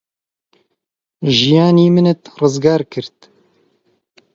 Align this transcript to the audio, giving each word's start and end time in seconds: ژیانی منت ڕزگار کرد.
ژیانی 1.37 1.87
منت 1.95 2.21
ڕزگار 2.39 2.81
کرد. 2.91 3.17